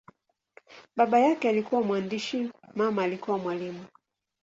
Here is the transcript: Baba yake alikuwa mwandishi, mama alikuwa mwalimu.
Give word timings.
Baba 0.95 1.19
yake 1.19 1.49
alikuwa 1.49 1.81
mwandishi, 1.83 2.51
mama 2.75 3.03
alikuwa 3.03 3.37
mwalimu. 3.37 3.85